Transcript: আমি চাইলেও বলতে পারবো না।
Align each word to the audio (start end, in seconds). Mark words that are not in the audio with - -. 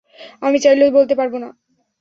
আমি 0.41 0.57
চাইলেও 0.59 0.95
বলতে 0.97 1.13
পারবো 1.15 1.37
না। 1.37 1.49